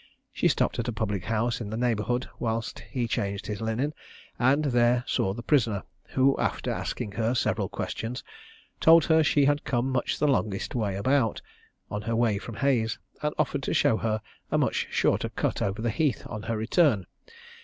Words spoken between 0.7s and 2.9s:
at a public house in the neighbourhood whilst